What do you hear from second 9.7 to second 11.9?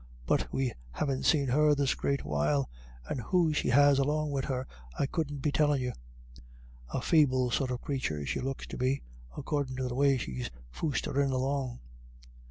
to the way she's foostherin' along."